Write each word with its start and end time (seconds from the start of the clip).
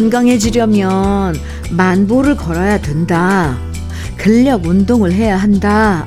건강해지려면 0.00 1.36
만보를 1.72 2.34
걸어야 2.34 2.80
된다. 2.80 3.58
근력 4.16 4.64
운동을 4.64 5.12
해야 5.12 5.36
한다. 5.36 6.06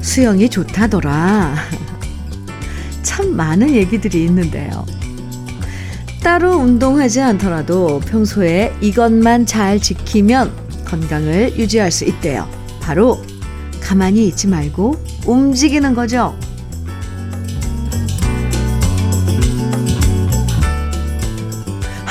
수영이 0.00 0.48
좋다더라. 0.48 1.56
참 3.02 3.34
많은 3.34 3.74
얘기들이 3.74 4.24
있는데요. 4.26 4.86
따로 6.22 6.58
운동하지 6.58 7.20
않더라도 7.20 7.98
평소에 8.06 8.72
이것만 8.80 9.46
잘 9.46 9.80
지키면 9.80 10.52
건강을 10.84 11.58
유지할 11.58 11.90
수 11.90 12.04
있대요. 12.04 12.48
바로 12.80 13.20
가만히 13.80 14.28
있지 14.28 14.46
말고 14.46 14.94
움직이는 15.26 15.92
거죠. 15.94 16.38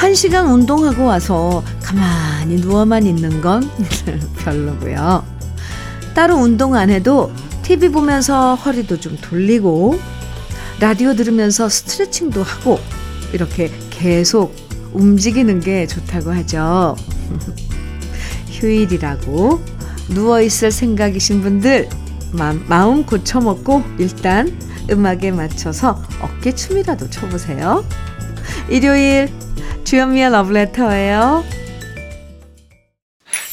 한 0.08 0.16
시간 0.16 0.48
운동하고 0.48 1.04
와서 1.04 1.62
가만히 1.84 2.56
누워만 2.56 3.06
있는 3.06 3.42
건 3.42 3.70
별로고요. 4.40 5.26
따로 6.16 6.38
운동 6.38 6.76
안 6.76 6.90
해도 6.90 7.30
TV 7.64 7.90
보면서 7.90 8.56
허리도 8.56 9.02
좀 9.02 9.18
돌리고 9.20 10.00
라디오 10.80 11.14
들으면서 11.14 11.68
스트레칭도 11.68 12.42
하고 12.42 12.80
이렇게 13.34 13.70
계속 13.90 14.56
움직이는 14.94 15.60
게 15.60 15.86
좋다고 15.88 16.32
하죠. 16.36 16.96
휴일이라고 18.48 19.60
누워있을 20.08 20.72
생각이신 20.72 21.42
분들 21.42 21.90
마음 22.70 23.06
고쳐먹고 23.06 23.84
일단 24.00 24.58
음악에 24.90 25.32
맞춰서 25.32 26.02
어깨춤이라도 26.22 27.10
춰보세요. 27.10 27.84
일요일 28.70 29.30
주현미의 29.88 30.30
러브레터예요. 30.32 31.46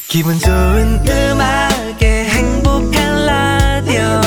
기분 0.09 0.37
좋은 0.37 0.99
음악에 1.07 2.25
행복한 2.25 3.25
라디오. 3.25 4.21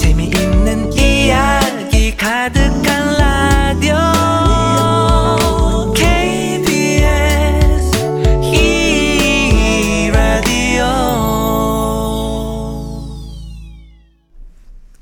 재미있는 0.00 0.90
이야기 0.94 2.16
가득한 2.16 3.18
라디오. 3.18 3.96
KBS 5.92 7.10
이 8.54 10.08
라디오. 10.10 10.86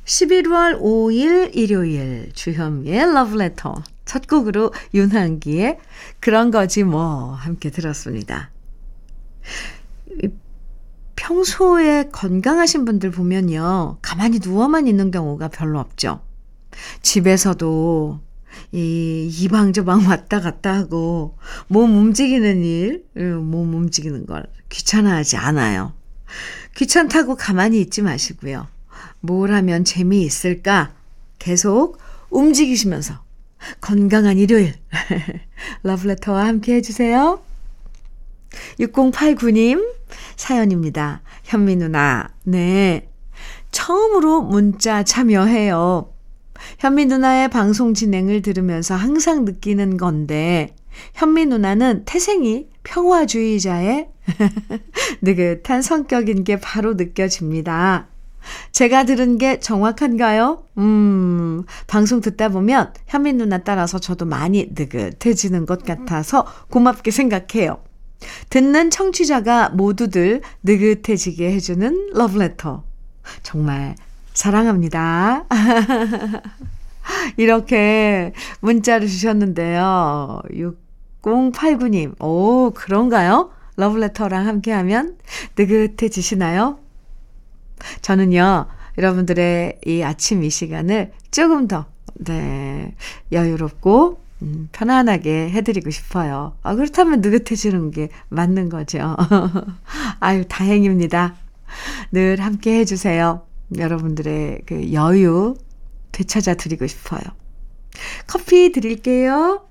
11월 0.04 0.80
5일 0.82 1.54
일요일 1.54 2.32
주현미의 2.34 3.14
러브레터 3.14 3.84
첫 4.08 4.26
곡으로 4.26 4.72
윤한기의 4.94 5.78
그런 6.18 6.50
거지 6.50 6.82
뭐 6.82 7.34
함께 7.34 7.70
들었습니다. 7.70 8.50
평소에 11.14 12.08
건강하신 12.10 12.86
분들 12.86 13.10
보면요. 13.10 13.98
가만히 14.00 14.38
누워만 14.42 14.86
있는 14.88 15.10
경우가 15.10 15.48
별로 15.48 15.78
없죠. 15.78 16.22
집에서도 17.02 18.20
이, 18.72 19.28
이방저방 19.30 20.06
왔다 20.08 20.40
갔다 20.40 20.72
하고 20.72 21.36
몸 21.66 21.94
움직이는 21.94 22.64
일, 22.64 23.04
몸 23.14 23.74
움직이는 23.74 24.24
걸 24.24 24.46
귀찮아하지 24.70 25.36
않아요. 25.36 25.92
귀찮다고 26.76 27.36
가만히 27.36 27.78
있지 27.82 28.00
마시고요. 28.00 28.68
뭘 29.20 29.52
하면 29.52 29.84
재미있을까? 29.84 30.94
계속 31.38 31.98
움직이시면서 32.30 33.27
건강한 33.80 34.38
일요일. 34.38 34.74
러브레터와 35.82 36.46
함께 36.46 36.74
해주세요. 36.74 37.40
6089님 38.80 39.94
사연입니다. 40.36 41.22
현미 41.44 41.76
누나, 41.76 42.28
네. 42.44 43.08
처음으로 43.70 44.42
문자 44.42 45.02
참여해요. 45.02 46.12
현미 46.78 47.06
누나의 47.06 47.48
방송 47.48 47.94
진행을 47.94 48.42
들으면서 48.42 48.94
항상 48.94 49.44
느끼는 49.44 49.96
건데, 49.96 50.74
현미 51.14 51.46
누나는 51.46 52.04
태생이 52.04 52.68
평화주의자의 52.82 54.08
느긋한 55.22 55.82
성격인 55.82 56.44
게 56.44 56.58
바로 56.58 56.94
느껴집니다. 56.94 58.08
제가 58.72 59.04
들은 59.04 59.38
게 59.38 59.60
정확한가요? 59.60 60.64
음, 60.78 61.64
방송 61.86 62.20
듣다 62.20 62.48
보면 62.48 62.92
현민 63.06 63.38
누나 63.38 63.58
따라서 63.58 63.98
저도 63.98 64.24
많이 64.24 64.68
느긋해지는 64.74 65.66
것 65.66 65.84
같아서 65.84 66.46
고맙게 66.70 67.10
생각해요. 67.10 67.78
듣는 68.50 68.90
청취자가 68.90 69.70
모두들 69.70 70.42
느긋해지게 70.62 71.52
해주는 71.52 72.10
러브레터. 72.14 72.84
정말 73.42 73.94
사랑합니다. 74.34 75.44
이렇게 77.36 78.32
문자를 78.60 79.08
주셨는데요. 79.08 80.40
6089님, 81.22 82.20
오, 82.22 82.70
그런가요? 82.74 83.50
러브레터랑 83.76 84.46
함께하면 84.46 85.16
느긋해지시나요? 85.56 86.78
저는요, 88.02 88.66
여러분들의 88.96 89.80
이 89.86 90.02
아침 90.02 90.42
이 90.42 90.50
시간을 90.50 91.12
조금 91.30 91.68
더, 91.68 91.86
네, 92.14 92.94
여유롭고, 93.32 94.20
음, 94.42 94.68
편안하게 94.72 95.50
해드리고 95.50 95.90
싶어요. 95.90 96.54
아, 96.62 96.74
그렇다면 96.74 97.20
느긋해지는 97.20 97.90
게 97.90 98.08
맞는 98.28 98.68
거죠. 98.68 99.16
아유, 100.20 100.44
다행입니다. 100.48 101.36
늘 102.12 102.40
함께 102.40 102.78
해주세요. 102.78 103.42
여러분들의 103.76 104.62
그 104.64 104.92
여유 104.92 105.56
되찾아 106.12 106.54
드리고 106.54 106.86
싶어요. 106.86 107.20
커피 108.26 108.72
드릴게요. 108.72 109.64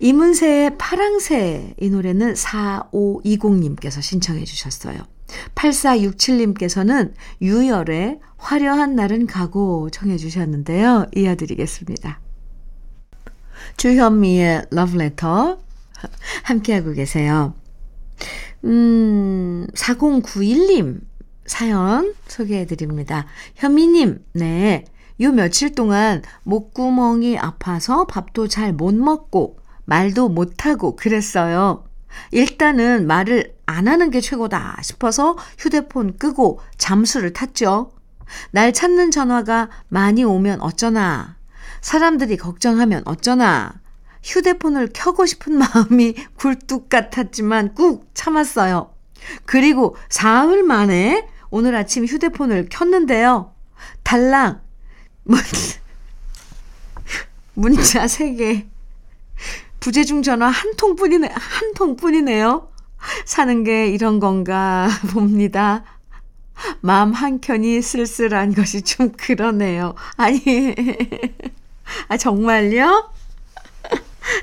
이문세의 0.00 0.78
파랑새 0.78 1.74
이 1.80 1.90
노래는 1.90 2.34
4520님께서 2.34 4.00
신청해 4.00 4.44
주셨어요. 4.44 4.98
8467님께서는 5.54 7.12
유열의 7.42 8.20
화려한 8.36 8.94
날은 8.94 9.26
가고 9.26 9.90
청해 9.90 10.16
주셨는데요. 10.16 11.06
이어드리겠습니다. 11.14 12.20
주현미의 13.76 14.66
러브레터 14.70 15.58
함께하고 16.44 16.92
계세요. 16.92 17.54
음, 18.64 19.66
4091님 19.74 21.00
사연 21.46 22.14
소개해 22.26 22.66
드립니다. 22.66 23.26
현미님, 23.56 24.24
네. 24.34 24.84
요 25.20 25.32
며칠 25.32 25.74
동안 25.74 26.22
목구멍이 26.44 27.38
아파서 27.38 28.06
밥도 28.06 28.46
잘 28.46 28.72
못 28.72 28.94
먹고 28.94 29.58
말도 29.84 30.28
못하고 30.28 30.94
그랬어요. 30.94 31.87
일단은 32.30 33.06
말을 33.06 33.54
안 33.66 33.88
하는 33.88 34.10
게 34.10 34.20
최고다 34.20 34.78
싶어서 34.82 35.36
휴대폰 35.58 36.16
끄고 36.16 36.60
잠수를 36.76 37.32
탔죠. 37.32 37.92
날 38.50 38.72
찾는 38.72 39.10
전화가 39.10 39.70
많이 39.88 40.24
오면 40.24 40.60
어쩌나. 40.60 41.36
사람들이 41.80 42.36
걱정하면 42.36 43.02
어쩌나. 43.04 43.80
휴대폰을 44.22 44.90
켜고 44.92 45.26
싶은 45.26 45.56
마음이 45.58 46.14
굴뚝 46.36 46.88
같았지만 46.88 47.74
꾹 47.74 48.08
참았어요. 48.14 48.94
그리고 49.44 49.96
사흘 50.08 50.62
만에 50.62 51.28
오늘 51.50 51.74
아침 51.74 52.04
휴대폰을 52.04 52.68
켰는데요. 52.70 53.54
달랑 54.02 54.60
문자 57.54 58.04
3개. 58.06 58.66
부재중 59.88 60.22
전화 60.22 60.48
한 60.48 60.76
통뿐이네, 60.76 61.28
한 61.28 61.72
통뿐이네요. 61.72 62.68
사는 63.24 63.64
게 63.64 63.86
이런 63.88 64.20
건가 64.20 64.86
봅니다. 65.14 65.82
마음 66.82 67.14
한켠이 67.14 67.80
쓸쓸한 67.80 68.52
것이 68.52 68.82
좀 68.82 69.12
그러네요. 69.12 69.94
아니, 70.18 70.74
아, 72.08 72.18
정말요? 72.18 73.10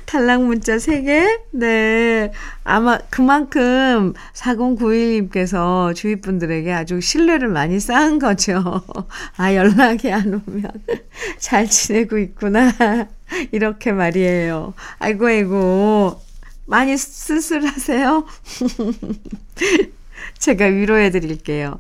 탈락 0.05 0.43
문자 0.43 0.77
3개? 0.77 1.39
네. 1.51 2.31
아마 2.63 2.97
그만큼 3.09 4.13
4091님께서 4.33 5.95
주위 5.95 6.15
분들에게 6.21 6.71
아주 6.71 7.01
신뢰를 7.01 7.47
많이 7.49 7.79
쌓은 7.79 8.19
거죠. 8.19 8.83
아, 9.37 9.53
연락이 9.53 10.11
안 10.11 10.41
오면 10.47 10.71
잘 11.39 11.69
지내고 11.69 12.17
있구나. 12.17 12.71
이렇게 13.51 13.91
말이에요. 13.91 14.73
아이고, 14.99 15.27
아이고. 15.27 16.21
많이 16.67 16.97
쓸쓸하세요? 16.97 18.25
제가 20.39 20.65
위로해 20.65 21.11
드릴게요. 21.11 21.77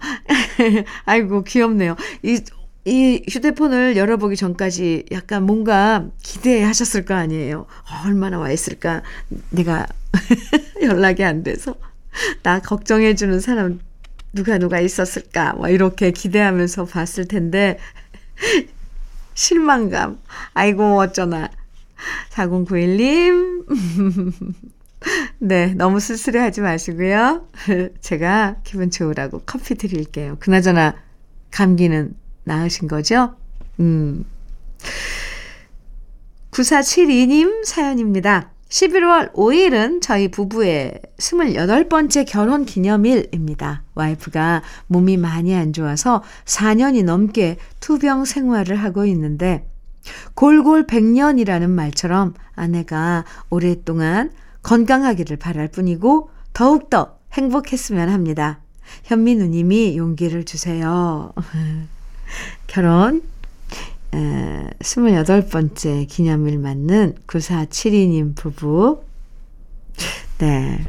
아이고, 1.05 1.43
귀엽네요. 1.43 1.95
이 2.21 2.39
이 2.85 3.23
휴대폰을 3.27 3.97
열어보기 3.97 4.35
전까지 4.35 5.05
약간 5.11 5.43
뭔가 5.43 6.07
기대하셨을 6.21 7.03
거 7.03 7.15
아니에요. 7.15 7.61
어, 7.61 8.05
얼마나 8.05 8.37
와 8.37 8.51
있을까? 8.51 9.01
내가 9.49 9.87
연락이 10.83 11.23
안 11.23 11.41
돼서. 11.41 11.75
나 12.43 12.59
걱정해 12.59 13.15
주는 13.15 13.39
사람 13.39 13.79
누가 14.33 14.59
누가 14.59 14.79
있었을까? 14.79 15.53
뭐 15.53 15.67
이렇게 15.67 16.11
기대하면서 16.11 16.85
봤을 16.85 17.27
텐데, 17.27 17.79
실망감. 19.33 20.19
아이고, 20.53 20.99
어쩌나. 20.99 21.49
4091님. 22.29 23.65
네, 25.39 25.73
너무 25.73 25.99
쓸쓸해 25.99 26.39
하지 26.39 26.61
마시고요. 26.61 27.47
제가 28.01 28.57
기분 28.63 28.91
좋으라고 28.91 29.41
커피 29.45 29.75
드릴게요. 29.75 30.37
그나저나, 30.39 30.95
감기는 31.51 32.13
나으신 32.45 32.87
거죠? 32.87 33.35
음. 33.79 34.25
9472님 36.51 37.65
사연입니다. 37.65 38.51
11월 38.69 39.31
5일은 39.33 40.01
저희 40.01 40.29
부부의 40.29 40.99
28번째 41.17 42.25
결혼 42.27 42.65
기념일입니다. 42.65 43.83
와이프가 43.93 44.63
몸이 44.87 45.17
많이 45.17 45.53
안 45.55 45.71
좋아서 45.71 46.23
4년이 46.45 47.03
넘게 47.03 47.57
투병 47.79 48.25
생활을 48.25 48.77
하고 48.77 49.05
있는데 49.05 49.69
골골 50.33 50.87
100년이라는 50.87 51.69
말처럼 51.69 52.33
아내가 52.55 53.25
오랫동안 53.49 54.31
건강하기를 54.63 55.37
바랄 55.37 55.67
뿐이고 55.67 56.29
더욱더 56.53 57.17
행복했으면 57.33 58.09
합니다. 58.09 58.59
현미 59.03 59.35
누님이 59.35 59.97
용기를 59.97 60.45
주세요. 60.45 61.33
결혼 62.67 63.21
28번째 64.79 66.07
기념일 66.07 66.59
맞는 66.59 67.15
9472님 67.27 68.35
부부. 68.35 69.03
네. 70.37 70.85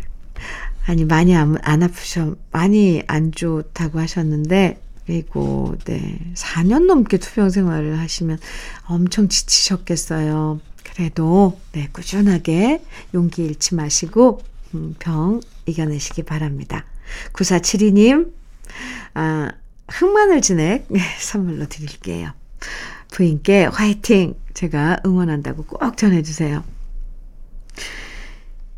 아니, 0.87 1.05
많이 1.05 1.35
안, 1.35 1.56
안 1.62 1.83
아프셔, 1.83 2.37
많이 2.53 3.03
안 3.06 3.33
좋다고 3.33 3.99
하셨는데, 3.99 4.81
그리고, 5.05 5.77
네. 5.85 6.19
4년 6.35 6.87
넘게 6.87 7.19
투병 7.19 7.50
생활을 7.50 7.99
하시면 7.99 8.38
엄청 8.87 9.29
지치셨겠어요. 9.29 10.61
그래도, 10.85 11.59
네. 11.73 11.88
꾸준하게 11.93 12.83
용기 13.15 13.44
잃지 13.44 13.75
마시고, 13.75 14.41
음, 14.75 14.94
병 14.99 15.41
이겨내시기 15.67 16.23
바랍니다. 16.23 16.85
9472님, 17.33 18.33
아, 19.15 19.50
흑마늘 19.88 20.41
진액 20.41 20.88
선물로 21.21 21.67
드릴게요. 21.69 22.33
부인께 23.12 23.67
화이팅! 23.67 24.35
제가 24.55 24.99
응원한다고 25.05 25.65
꼭 25.65 25.97
전해주세요. 25.97 26.65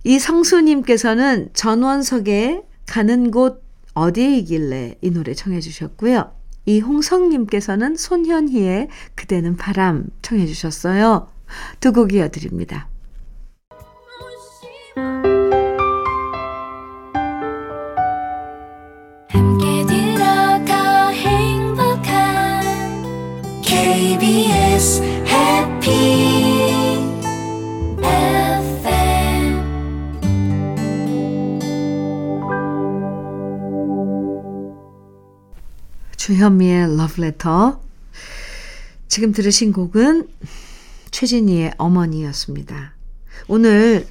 이 0.05 0.19
성수님께서는 0.19 1.51
전원석에 1.55 2.63
가는 2.87 3.31
곳 3.31 3.63
어디이길래 3.95 4.97
이 5.01 5.11
노래 5.11 5.35
청해 5.35 5.61
주셨고요. 5.61 6.33
이홍성님께서는 6.67 7.97
손현희의 7.97 8.89
그대는 9.15 9.57
바람 9.57 10.07
청해 10.23 10.47
주셨어요. 10.47 11.29
두 11.81 11.93
곡 11.93 12.13
이어드립니다. 12.13 12.89
주현미의 36.49 36.97
러브레터 36.97 37.81
지금 39.07 39.33
들으신 39.33 39.73
곡은 39.73 40.29
최진희의 41.11 41.75
어머니였습니다. 41.77 42.95
오늘 43.49 44.07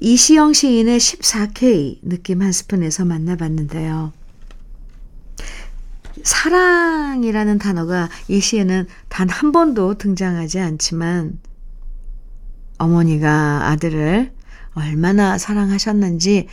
이시영 0.00 0.54
시인의 0.54 0.98
14K 0.98 1.98
느낌 2.02 2.40
한 2.40 2.52
스푼에서 2.52 3.04
만나봤는데요. 3.04 4.12
사랑이라는 6.22 7.58
단어가 7.58 8.08
이 8.28 8.40
시에는 8.40 8.86
단 9.08 9.28
한 9.28 9.52
번도 9.52 9.98
등장하지 9.98 10.60
않지만 10.60 11.38
어머니가 12.78 13.68
아들을 13.68 14.32
얼마나 14.74 15.36
사랑하셨는지 15.36 16.48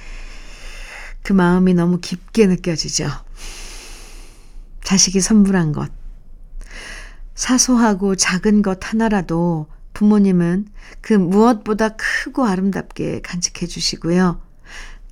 그 1.23 1.33
마음이 1.33 1.73
너무 1.73 1.99
깊게 2.01 2.47
느껴지죠. 2.47 3.09
자식이 4.85 5.19
선물한 5.19 5.73
것. 5.73 5.91
사소하고 7.33 8.15
작은 8.15 8.61
것 8.61 8.79
하나라도 8.81 9.67
부모님은 9.93 10.67
그 11.01 11.13
무엇보다 11.13 11.89
크고 11.89 12.45
아름답게 12.45 13.21
간직해 13.21 13.65
주시고요. 13.67 14.39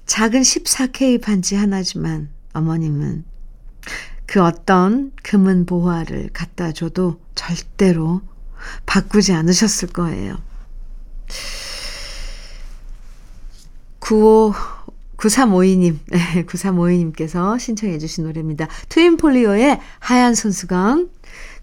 작은 0.05 0.41
14K 0.41 1.21
반지 1.21 1.55
하나지만 1.55 2.29
어머님은 2.53 3.25
그 4.25 4.41
어떤 4.43 5.11
금은 5.23 5.65
보화를 5.65 6.29
갖다 6.33 6.71
줘도 6.71 7.19
절대로 7.35 8.21
바꾸지 8.85 9.33
않으셨을 9.33 9.89
거예요. 9.89 10.37
95 13.99 14.53
9352님, 15.23 15.97
9352님께서 16.47 17.57
신청해 17.57 17.97
주신 17.97 18.25
노래입니다. 18.25 18.67
트윈폴리오의 18.89 19.79
하얀 19.99 20.35
손수건, 20.35 21.09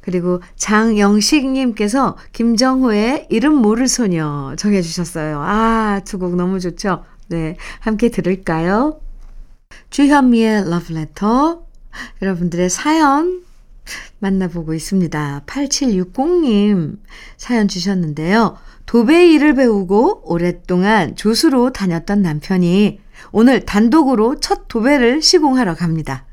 그리고 0.01 0.41
장영식님께서 0.57 2.17
김정호의 2.33 3.27
이름 3.29 3.57
모를 3.57 3.87
소녀 3.87 4.55
정해 4.57 4.81
주셨어요. 4.81 5.41
아, 5.43 6.01
두 6.07 6.19
곡 6.19 6.37
너무 6.37 6.59
좋죠? 6.59 7.05
네, 7.29 7.57
함께 7.81 8.09
들을까요? 8.09 9.01
주현미의 9.91 10.71
러브레터, 10.71 11.63
여러분들의 12.23 12.71
사연 12.71 13.43
만나보고 14.21 14.73
있습니다. 14.73 15.43
8760님 15.47 16.99
사연 17.37 17.69
주셨는데요. 17.69 18.57
도배 18.87 19.33
일을 19.33 19.55
배우고 19.55 20.23
오랫동안 20.25 21.15
조수로 21.15 21.73
다녔던 21.73 22.23
남편이 22.23 23.01
오늘 23.33 23.65
단독으로 23.65 24.41
첫 24.41 24.69
도배를 24.69 25.23
시공하러 25.23 25.75
갑니다. 25.75 26.27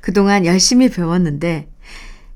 그동안 0.00 0.46
열심히 0.46 0.88
배웠는데 0.88 1.68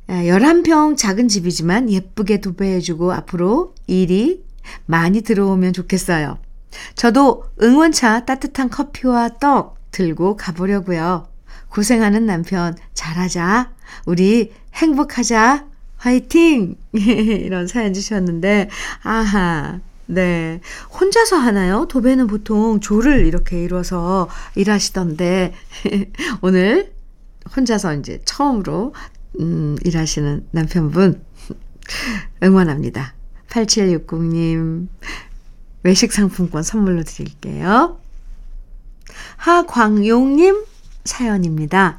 11평 0.09 0.97
작은 0.97 1.29
집이지만 1.29 1.91
예쁘게 1.91 2.41
도배해주고 2.41 3.13
앞으로 3.13 3.75
일이 3.87 4.45
많이 4.87 5.21
들어오면 5.23 5.73
좋겠어요. 5.73 6.39
저도 6.95 7.45
응원차 7.63 8.25
따뜻한 8.25 8.71
커피와 8.71 9.39
떡 9.41 9.79
들고 9.91 10.37
가보려고요. 10.37 11.29
고생하는 11.69 12.27
남편 12.27 12.77
잘하자. 12.95 13.73
우리 14.07 14.53
행복하자. 14.75 15.67
화이팅! 15.97 16.77
이런 16.95 17.67
사연 17.67 17.93
주셨는데, 17.93 18.71
아하, 19.03 19.81
네. 20.11 20.61
혼자서 20.99 21.37
하나요? 21.37 21.87
도배는 21.87 22.29
보통 22.29 22.81
조를 22.81 23.27
이렇게 23.27 23.63
이뤄서 23.63 24.29
일하시던데, 24.55 25.53
오늘 26.41 26.95
혼자서 27.55 27.95
이제 27.97 28.21
처음으로, 28.25 28.95
음, 29.39 29.77
일하시는 29.85 30.47
남편분, 30.51 31.23
응원합니다. 32.43 33.15
8760님, 33.51 34.89
외식 35.83 36.11
상품권 36.13 36.63
선물로 36.63 37.03
드릴게요. 37.05 38.01
하광용님, 39.37 40.65
사연입니다. 41.05 41.99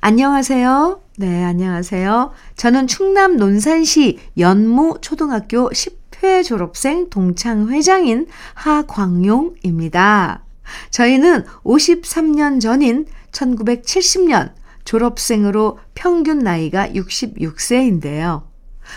안녕하세요. 0.00 1.02
네, 1.18 1.44
안녕하세요. 1.44 2.32
저는 2.56 2.86
충남 2.86 3.36
논산시 3.36 4.18
연무 4.38 4.98
초등학교 5.02 5.70
10 5.74 6.01
회 6.22 6.42
졸업생 6.42 7.10
동창 7.10 7.68
회장인 7.68 8.26
하광용입니다. 8.54 10.44
저희는 10.90 11.44
53년 11.64 12.60
전인 12.60 13.06
1970년 13.32 14.52
졸업생으로 14.84 15.78
평균 15.94 16.38
나이가 16.38 16.88
66세인데요. 16.88 18.44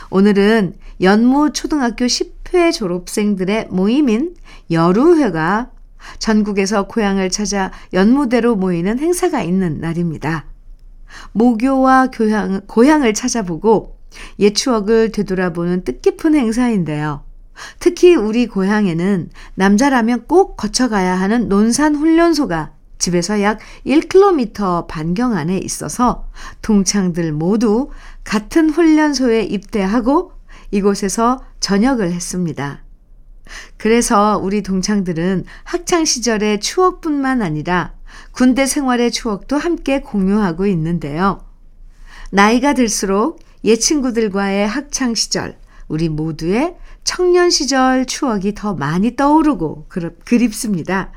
오늘은 0.09 0.75
연무 1.01 1.51
초등학교 1.53 2.05
10회 2.05 2.71
졸업생들의 2.73 3.67
모임인 3.69 4.35
여루회가 4.71 5.71
전국에서 6.19 6.87
고향을 6.87 7.29
찾아 7.29 7.71
연무대로 7.93 8.55
모이는 8.55 8.99
행사가 8.99 9.41
있는 9.41 9.79
날입니다. 9.79 10.45
모교와 11.31 12.09
교양, 12.11 12.61
고향을 12.67 13.13
찾아보고 13.13 13.97
옛 14.39 14.53
추억을 14.53 15.11
되돌아보는 15.11 15.83
뜻깊은 15.83 16.35
행사인데요. 16.35 17.23
특히 17.79 18.15
우리 18.15 18.47
고향에는 18.47 19.29
남자라면 19.55 20.25
꼭 20.27 20.57
거쳐가야 20.57 21.15
하는 21.15 21.47
논산 21.47 21.95
훈련소가 21.95 22.73
집에서 22.97 23.41
약 23.41 23.59
1km 23.85 24.87
반경 24.87 25.33
안에 25.33 25.57
있어서 25.57 26.29
동창들 26.61 27.31
모두 27.33 27.89
같은 28.23 28.69
훈련소에 28.69 29.43
입대하고 29.43 30.31
이곳에서 30.71 31.43
전역을 31.59 32.11
했습니다. 32.11 32.83
그래서 33.77 34.39
우리 34.41 34.63
동창들은 34.63 35.45
학창 35.63 36.05
시절의 36.05 36.61
추억뿐만 36.61 37.41
아니라 37.41 37.93
군대 38.31 38.65
생활의 38.65 39.11
추억도 39.11 39.57
함께 39.57 40.01
공유하고 40.01 40.65
있는데요. 40.67 41.41
나이가 42.31 42.73
들수록 42.73 43.39
옛 43.65 43.77
친구들과의 43.77 44.67
학창 44.67 45.15
시절, 45.15 45.57
우리 45.87 46.07
모두의 46.07 46.75
청년 47.03 47.49
시절 47.49 48.05
추억이 48.05 48.53
더 48.53 48.75
많이 48.75 49.15
떠오르고 49.15 49.87
그립습니다. 50.23 51.11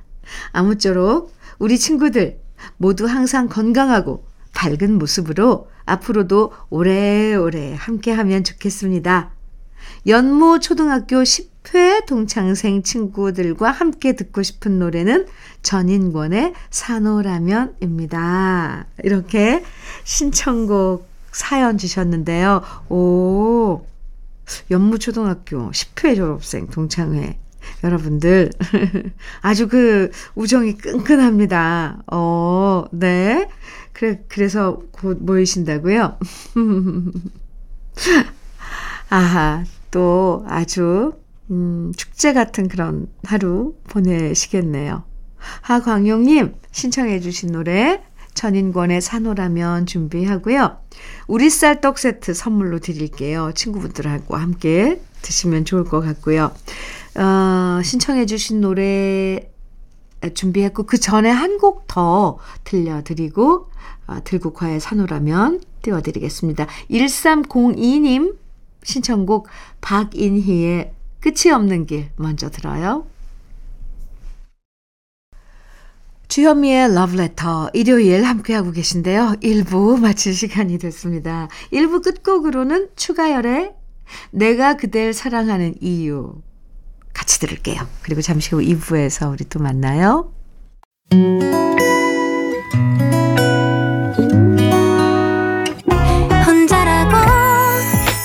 아무쪼록 0.52 1.34
우리 1.58 1.78
친구들 1.78 2.40
모두 2.78 3.04
항상 3.06 3.48
건강하고 3.48 4.24
밝은 4.54 4.98
모습으로 4.98 5.68
앞으로도 5.84 6.52
오래오래 6.70 7.74
함께 7.78 8.12
하면 8.12 8.44
좋겠습니다. 8.44 9.30
연모 10.06 10.58
초등학교 10.60 11.16
10회 11.16 12.06
동창생 12.06 12.82
친구들과 12.82 13.70
함께 13.70 14.16
듣고 14.16 14.42
싶은 14.42 14.78
노래는 14.78 15.26
전인권의 15.62 16.54
산호라면입니다. 16.70 17.66
이렇게 19.04 19.62
신청곡 20.04 21.17
사연 21.32 21.78
주셨는데요. 21.78 22.62
오, 22.88 23.86
연무초등학교 24.70 25.70
10회 25.70 26.16
졸업생 26.16 26.68
동창회. 26.68 27.38
여러분들, 27.84 28.50
아주 29.42 29.68
그 29.68 30.10
우정이 30.34 30.78
끈끈합니다. 30.78 32.02
어, 32.10 32.84
네. 32.92 33.48
그래, 33.92 34.22
그래서 34.28 34.80
곧 34.92 35.18
모이신다고요? 35.20 36.18
아하, 39.10 39.64
또 39.90 40.44
아주, 40.46 41.14
음, 41.50 41.92
축제 41.96 42.32
같은 42.32 42.68
그런 42.68 43.08
하루 43.24 43.74
보내시겠네요. 43.88 45.02
하광용님, 45.62 46.54
신청해주신 46.70 47.52
노래, 47.52 48.02
전인권의 48.38 49.00
산호라면 49.00 49.86
준비하고요. 49.86 50.78
우리 51.26 51.50
쌀 51.50 51.80
떡 51.80 51.98
세트 51.98 52.34
선물로 52.34 52.78
드릴게요. 52.78 53.50
친구분들하고 53.54 54.36
함께 54.36 55.00
드시면 55.22 55.64
좋을 55.64 55.82
것 55.84 56.00
같고요. 56.00 56.52
어, 57.16 57.82
신청해 57.82 58.26
주신 58.26 58.60
노래 58.60 59.50
준비했고, 60.34 60.84
그 60.84 60.98
전에 60.98 61.30
한 61.30 61.58
곡 61.58 61.86
더 61.88 62.38
들려드리고, 62.62 63.70
어, 64.06 64.18
들국화의 64.22 64.78
산호라면 64.80 65.60
띄워드리겠습니다. 65.82 66.66
1302님 66.90 68.36
신청곡 68.84 69.48
박인희의 69.80 70.92
끝이 71.20 71.52
없는 71.52 71.86
길 71.86 72.10
먼저 72.16 72.50
들어요. 72.50 73.06
주현미의 76.38 76.94
러브레터 76.94 77.70
일요일 77.72 78.22
함께하고 78.22 78.70
계신데요. 78.70 79.38
1부 79.42 79.98
마칠 79.98 80.32
시간이 80.32 80.78
됐습니다. 80.78 81.48
1부 81.72 82.04
끝곡으로는 82.04 82.90
추가열의 82.94 83.72
내가 84.30 84.76
그댈 84.76 85.12
사랑하는 85.12 85.74
이유 85.80 86.34
같이 87.12 87.40
들을게요. 87.40 87.84
그리고 88.02 88.20
잠시 88.22 88.54
후 88.54 88.60
2부에서 88.60 89.32
우리 89.32 89.46
또 89.48 89.58
만나요. 89.58 90.32
혼자라고 96.46 97.16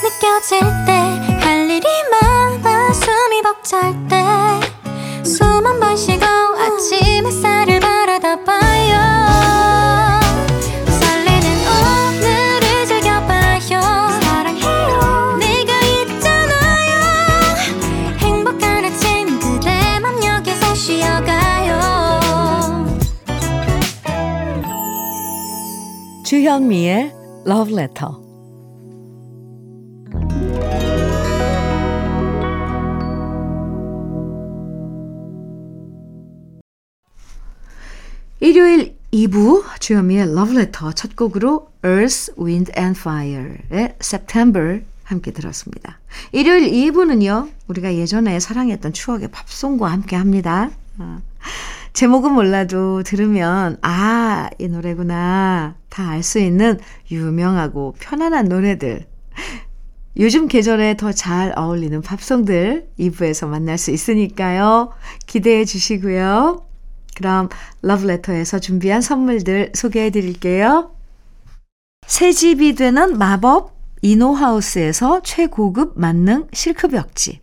느껴질 0.04 0.60
때 0.86 0.94
할 1.42 1.68
일이 1.70 1.88
많아 2.12 2.94
숨이 2.94 3.42
벅찰 3.42 4.08
때 4.08 4.23
주현미의 26.54 27.12
Love 27.48 27.74
Letter. 27.74 28.14
일요일 38.40 38.96
2부 39.12 39.64
주현미의 39.80 40.28
Love 40.28 40.56
Letter 40.56 40.94
첫 40.94 41.16
곡으로 41.16 41.70
Earth, 41.84 42.34
Wind 42.40 42.72
and 42.78 43.00
Fire의 43.00 43.96
September 44.00 44.84
함께 45.06 45.32
들었습니다. 45.32 46.00
일요일 46.34 46.72
2부는요, 46.72 47.50
우리가 47.68 47.96
예전에 47.96 48.40
사랑했던 48.40 48.94
추억의 48.94 49.30
팝송과 49.32 49.92
함께 49.92 50.16
합니다. 50.16 50.70
어. 51.94 51.96
제목은 51.96 52.34
몰라도 52.34 53.04
들으면, 53.04 53.78
아, 53.82 54.50
이 54.58 54.68
노래구나. 54.68 55.76
다 55.90 56.10
알 56.10 56.24
수 56.24 56.40
있는 56.40 56.80
유명하고 57.12 57.96
편안한 58.00 58.46
노래들. 58.46 59.06
요즘 60.18 60.48
계절에 60.48 60.96
더 60.98 61.12
잘 61.12 61.54
어울리는 61.56 62.02
팝송들 62.02 62.90
2부에서 63.00 63.48
만날 63.48 63.78
수 63.78 63.92
있으니까요. 63.92 64.92
기대해 65.28 65.66
주시고요. 65.66 66.66
그럼 67.16 67.50
러브레터에서 67.84 68.60
준비한 68.60 69.02
선물들 69.02 69.72
소개해 69.76 70.10
드릴게요. 70.10 70.96
새 72.08 72.32
집이 72.32 72.74
되는 72.76 73.18
마법 73.20 73.74
이노하우스에서 74.02 75.22
최고급 75.24 75.94
만능 76.00 76.48
실크벽지. 76.54 77.43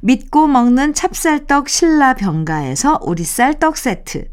믿고 0.00 0.46
먹는 0.46 0.94
찹쌀떡 0.94 1.68
신라 1.68 2.14
병가에서 2.14 2.98
오리쌀떡 3.02 3.76
세트. 3.76 4.28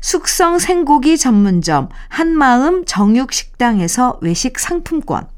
숙성 0.00 0.58
생고기 0.58 1.18
전문점 1.18 1.88
한마음 2.08 2.84
정육식당에서 2.84 4.18
외식 4.22 4.58
상품권. 4.58 5.28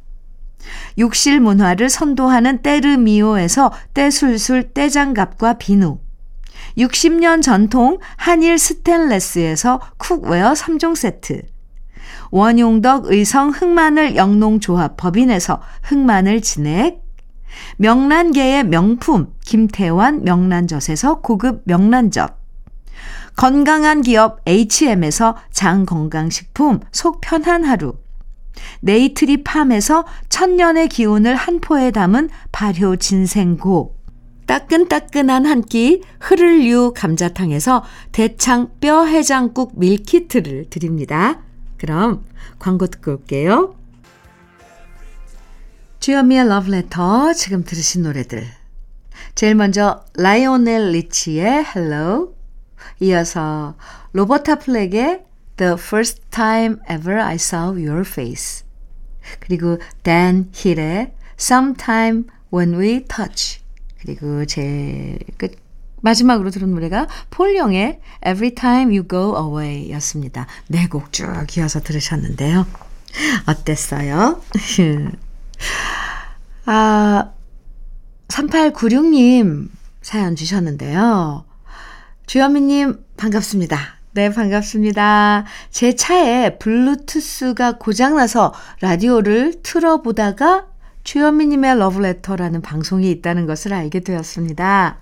욕실 0.98 1.40
문화를 1.40 1.88
선도하는 1.88 2.62
때르미오에서 2.62 3.72
때술술 3.94 4.74
때장갑과 4.74 5.54
비누. 5.54 5.98
60년 6.76 7.42
전통 7.42 7.98
한일 8.16 8.58
스텐레스에서 8.58 9.80
cookware 9.98 10.52
3종 10.52 10.94
세트. 10.94 11.42
원용덕 12.30 13.06
의성 13.06 13.50
흑마늘 13.50 14.14
영농조합 14.14 14.96
법인에서 14.96 15.60
흑마늘 15.82 16.40
진액, 16.42 17.02
명란계의 17.78 18.64
명품 18.64 19.32
김태환 19.44 20.24
명란젓에서 20.24 21.20
고급 21.20 21.62
명란젓, 21.64 22.38
건강한 23.36 24.02
기업 24.02 24.40
H&M에서 24.46 25.36
장건강식품 25.50 26.80
속 26.92 27.20
편한 27.20 27.64
하루, 27.64 27.94
네이트리 28.80 29.44
팜에서 29.44 30.04
천년의 30.28 30.88
기운을 30.88 31.34
한 31.34 31.60
포에 31.60 31.90
담은 31.90 32.28
발효 32.52 32.96
진생고, 32.96 33.96
따끈따끈한 34.46 35.46
한 35.46 35.62
끼 35.62 36.02
흐를유 36.18 36.92
감자탕에서 36.96 37.84
대창 38.10 38.70
뼈 38.80 39.04
해장국 39.04 39.78
밀키트를 39.78 40.66
드립니다. 40.70 41.40
그럼 41.78 42.24
광고 42.58 42.88
듣고 42.88 43.12
올게요. 43.12 43.76
주현미의 46.00 46.48
러브레터 46.48 47.34
지금 47.34 47.62
들으신 47.62 48.02
노래들. 48.02 48.46
제일 49.34 49.54
먼저 49.54 50.02
라이오넬 50.14 50.92
리치의 50.92 51.66
Hello 51.76 52.34
이어서 53.00 53.76
로버타 54.12 54.56
플렉의 54.60 55.24
The 55.58 55.74
First 55.74 56.22
Time 56.30 56.76
Ever 56.90 57.20
I 57.20 57.34
Saw 57.34 57.72
Your 57.86 58.00
Face 58.00 58.64
그리고 59.40 59.78
댄 60.02 60.48
힐의 60.54 61.12
Sometimes 61.38 62.24
When 62.52 62.80
We 62.80 63.04
Touch 63.04 63.60
그리고 64.00 64.46
제 64.46 65.18
끝, 65.36 65.52
마지막으로 66.00 66.48
들은 66.48 66.70
노래가 66.70 67.08
폴 67.28 67.54
영의 67.56 68.00
Every 68.26 68.54
Time 68.54 68.96
You 68.96 69.06
Go 69.06 69.36
Away 69.36 69.90
였습니다. 69.92 70.46
네 70.68 70.86
곡 70.88 71.12
쭉 71.12 71.26
이어서 71.58 71.80
들으셨는데요. 71.80 72.66
어땠어요? 73.46 74.40
아, 76.66 77.32
3896님 78.28 79.68
사연 80.02 80.36
주셨는데요. 80.36 81.44
주현미님 82.26 83.04
반갑습니다. 83.16 83.78
네, 84.12 84.30
반갑습니다. 84.30 85.44
제 85.70 85.94
차에 85.94 86.58
블루투스가 86.58 87.78
고장나서 87.78 88.52
라디오를 88.80 89.62
틀어보다가 89.62 90.66
주현미님의 91.04 91.78
러브레터라는 91.78 92.60
방송이 92.62 93.10
있다는 93.10 93.46
것을 93.46 93.72
알게 93.72 94.00
되었습니다. 94.00 94.98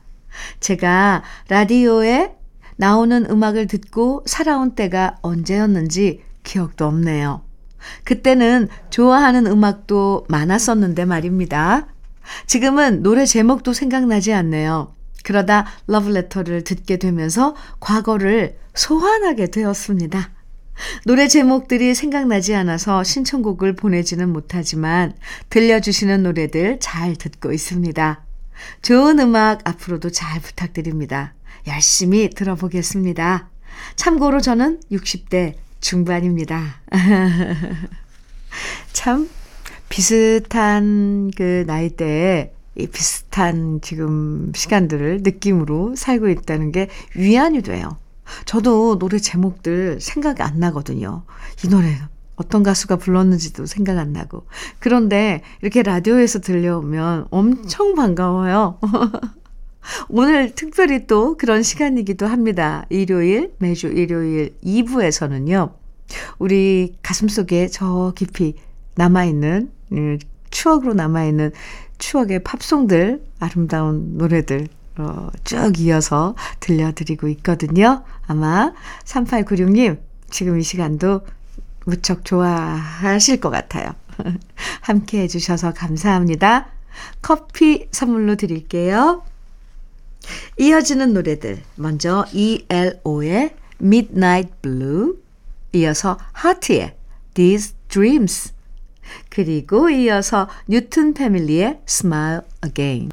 제가 0.61 1.23
라디오에 1.49 2.35
나오는 2.77 3.29
음악을 3.29 3.67
듣고 3.67 4.23
살아온 4.27 4.75
때가 4.75 5.17
언제였는지 5.23 6.23
기억도 6.45 6.87
없네요. 6.87 7.48
그때는 8.05 8.69
좋아하는 8.91 9.47
음악도 9.47 10.27
많았었는데 10.29 11.05
말입니다. 11.05 11.87
지금은 12.47 13.03
노래 13.03 13.25
제목도 13.25 13.73
생각나지 13.73 14.33
않네요. 14.33 14.95
그러다 15.25 15.67
러브레터를 15.87 16.65
듣게 16.65 16.97
되면서 16.97 17.55
과거를 17.81 18.57
소환하게 18.75 19.49
되었습니다. 19.51 20.31
노래 21.05 21.27
제목들이 21.27 21.95
생각나지 21.95 22.55
않아서 22.55 23.03
신청곡을 23.03 23.75
보내지는 23.75 24.33
못하지만 24.33 25.13
들려주시는 25.51 26.23
노래들 26.23 26.79
잘 26.81 27.17
듣고 27.17 27.53
있습니다. 27.53 28.25
좋은 28.83 29.19
음악 29.19 29.69
앞으로도 29.69 30.11
잘 30.11 30.41
부탁드립니다. 30.41 31.35
열심히 31.67 32.31
들어보겠습니다. 32.31 33.51
참고로 33.97 34.41
저는 34.41 34.81
60대 34.91 35.55
중반입니다. 35.81 36.81
참 38.93 39.29
비슷한 39.89 41.31
그 41.37 41.65
나이대에 41.67 42.53
이 42.77 42.87
비슷한 42.87 43.81
지금 43.83 44.53
시간들을 44.55 45.21
느낌으로 45.23 45.97
살고 45.97 46.29
있다는 46.29 46.73
게 46.73 46.89
위안이 47.17 47.63
돼요. 47.63 47.97
저도 48.45 48.99
노래 48.99 49.19
제목들 49.19 50.01
생각이 50.01 50.43
안 50.43 50.61
나거든요. 50.61 51.25
이 51.65 51.69
노래 51.69 51.99
어떤 52.37 52.63
가수가 52.63 52.97
불렀는지도 52.97 53.67
생각 53.67 53.99
안 53.99 54.13
나고. 54.13 54.47
그런데 54.79 55.43
이렇게 55.61 55.83
라디오에서 55.83 56.41
들려오면 56.41 57.29
엄청 57.31 57.95
반가워요. 57.95 58.79
오늘 60.09 60.55
특별히 60.55 61.07
또 61.07 61.37
그런 61.37 61.63
시간이기도 61.63 62.27
합니다. 62.27 62.87
일요일, 62.91 63.53
매주 63.59 63.89
일요일 63.89 64.55
2부에서는요. 64.65 65.73
우리 66.39 66.95
가슴 67.03 67.29
속에 67.29 67.69
저 67.69 68.13
깊이 68.17 68.57
남아있는, 68.95 69.71
음, 69.93 70.19
추억으로 70.51 70.95
남아있는 70.95 71.53
추억의 71.99 72.43
팝송들, 72.45 73.23
아름다운 73.39 74.17
노래들, 74.17 74.69
어, 74.99 75.29
쭉 75.45 75.79
이어서 75.81 76.35
들려드리고 76.61 77.29
있거든요. 77.29 78.03
아마 78.27 78.73
3896님, 79.05 79.99
지금 80.31 80.59
이 80.59 80.63
시간도 80.63 81.21
무척 81.85 82.25
좋아하실 82.25 83.41
것 83.41 83.51
같아요. 83.51 83.93
함께 84.83 85.23
해주셔서 85.23 85.73
감사합니다. 85.73 86.69
커피 87.23 87.89
선물로 87.93 88.35
드릴게요. 88.35 89.23
이어지는 90.59 91.13
노래들. 91.13 91.63
먼저 91.77 92.25
ELO의 92.33 93.55
Midnight 93.81 94.53
Blue, 94.63 95.15
이어서 95.73 96.19
하트의 96.33 96.97
These 97.35 97.75
Dreams, 97.89 98.53
그리고 99.31 99.89
이어서 99.91 100.49
뉴튼 100.67 101.15
패밀리의 101.15 101.81
Smile 101.87 102.41
Again. 102.65 103.11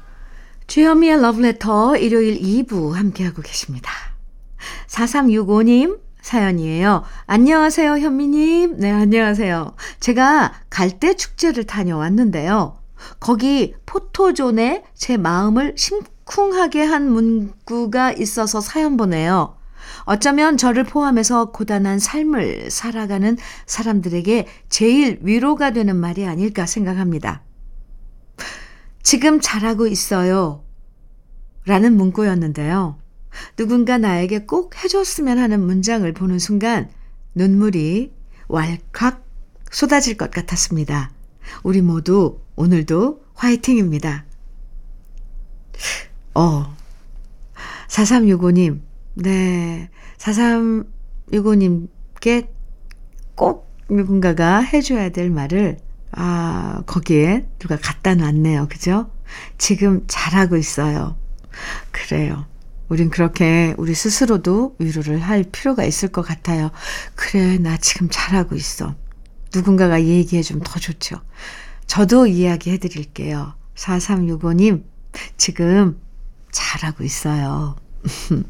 주현미의 0.66 1.20
러브레터 1.22 1.96
일요일 1.96 2.40
2부 2.40 2.92
함께하고 2.92 3.42
계십니다. 3.42 3.90
4365님 4.88 6.00
사연이에요. 6.20 7.04
안녕하세요, 7.26 7.98
현미님. 7.98 8.78
네, 8.78 8.90
안녕하세요. 8.90 9.76
제가 10.00 10.54
갈대 10.68 11.14
축제를 11.14 11.64
다녀왔는데요. 11.64 12.78
거기 13.20 13.74
포토존에 13.86 14.82
제 14.94 15.16
마음을 15.16 15.74
심 15.76 16.00
쿵하게 16.26 16.82
한 16.82 17.10
문구가 17.10 18.12
있어서 18.12 18.60
사연 18.60 18.96
보내요. 18.96 19.56
어쩌면 20.04 20.56
저를 20.56 20.84
포함해서 20.84 21.52
고단한 21.52 21.98
삶을 21.98 22.70
살아가는 22.70 23.36
사람들에게 23.66 24.46
제일 24.68 25.18
위로가 25.22 25.72
되는 25.72 25.96
말이 25.96 26.26
아닐까 26.26 26.66
생각합니다. 26.66 27.42
지금 29.02 29.40
잘하고 29.40 29.86
있어요. 29.86 30.64
라는 31.64 31.96
문구였는데요. 31.96 32.98
누군가 33.56 33.98
나에게 33.98 34.46
꼭 34.46 34.82
해줬으면 34.82 35.38
하는 35.38 35.60
문장을 35.64 36.10
보는 36.12 36.38
순간 36.38 36.90
눈물이 37.34 38.12
왈칵 38.48 39.24
쏟아질 39.70 40.16
것 40.16 40.30
같았습니다. 40.30 41.12
우리 41.62 41.82
모두 41.82 42.40
오늘도 42.56 43.22
화이팅입니다. 43.34 44.24
어, 46.36 46.76
4365님, 47.88 48.82
네, 49.14 49.88
4365님께 50.18 52.48
꼭 53.34 53.74
누군가가 53.88 54.58
해줘야 54.58 55.08
될 55.08 55.30
말을, 55.30 55.78
아, 56.12 56.82
거기에 56.84 57.48
누가 57.58 57.78
갖다 57.78 58.14
놨네요. 58.14 58.68
그죠? 58.68 59.10
지금 59.56 60.04
잘하고 60.08 60.58
있어요. 60.58 61.16
그래요. 61.90 62.44
우린 62.90 63.08
그렇게 63.08 63.74
우리 63.78 63.94
스스로도 63.94 64.76
위로를 64.78 65.18
할 65.18 65.42
필요가 65.42 65.84
있을 65.84 66.10
것 66.10 66.20
같아요. 66.20 66.70
그래, 67.14 67.56
나 67.56 67.78
지금 67.78 68.08
잘하고 68.10 68.56
있어. 68.56 68.94
누군가가 69.54 70.02
얘기해주면 70.02 70.64
더 70.64 70.78
좋죠. 70.78 71.16
저도 71.86 72.26
이야기해 72.26 72.76
드릴게요. 72.76 73.54
4365님, 73.74 74.84
지금 75.38 75.98
잘하고 76.56 77.04
있어요. 77.04 77.76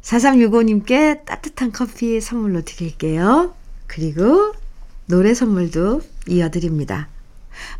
4365님께 0.00 1.26
따뜻한 1.26 1.72
커피 1.72 2.20
선물로 2.20 2.62
드릴게요. 2.62 3.54
그리고 3.86 4.54
노래 5.06 5.34
선물도 5.34 6.00
이어드립니다. 6.26 7.08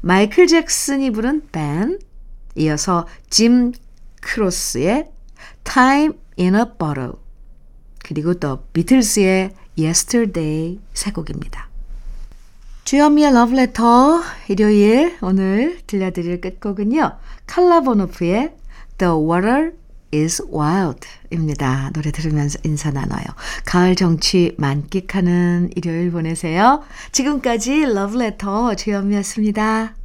마이클 0.02 0.46
잭슨이 0.46 1.10
부른 1.10 1.48
밴, 1.50 1.98
이어서 2.56 3.06
짐 3.30 3.72
크로스의 4.20 5.10
Time 5.64 6.18
in 6.38 6.54
a 6.54 6.64
Bottle 6.78 7.12
그리고 8.04 8.34
또 8.34 8.64
비틀스의 8.72 9.54
Yesterday 9.78 10.78
세 10.92 11.10
곡입니다. 11.12 11.67
주현미의 12.88 13.34
러브레터 13.34 14.22
일요일 14.48 15.14
오늘 15.20 15.78
들려드릴 15.86 16.40
끝곡은요. 16.40 17.18
칼라보노프의 17.46 18.54
The 18.96 19.12
Water 19.12 19.72
is 20.14 20.42
wild 20.50 21.06
입니다. 21.30 21.90
노래 21.92 22.10
들으면서 22.10 22.58
인사 22.64 22.90
나눠요. 22.90 23.24
가을 23.66 23.94
정취 23.94 24.54
만끽하는 24.56 25.68
일요일 25.76 26.10
보내세요. 26.10 26.82
지금까지 27.12 27.84
러브레터 27.84 28.74
주현미였습니다. 28.76 29.97